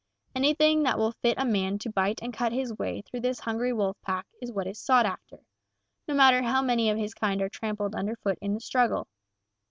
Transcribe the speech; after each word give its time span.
Anything 0.33 0.81
that 0.81 0.97
will 0.97 1.11
fit 1.11 1.37
a 1.37 1.45
man 1.45 1.77
to 1.77 1.91
bite 1.91 2.23
and 2.23 2.33
cut 2.33 2.51
his 2.51 2.73
way 2.75 3.03
through 3.05 3.19
this 3.19 3.39
hungry 3.41 3.71
wolf 3.71 3.97
pack 4.01 4.25
is 4.41 4.51
what 4.51 4.65
is 4.65 4.79
sought 4.81 5.05
after, 5.05 5.43
no 6.07 6.15
matter 6.15 6.41
how 6.41 6.59
many 6.63 6.89
of 6.89 6.97
his 6.97 7.13
kind 7.13 7.39
are 7.39 7.49
trampled 7.49 7.93
under 7.95 8.15
foot 8.15 8.39
in 8.41 8.55
the 8.55 8.61
struggle. 8.61 9.07